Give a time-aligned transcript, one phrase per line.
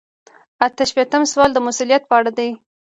[0.65, 2.49] اته شپیتم سوال د مسؤلیت په اړه دی.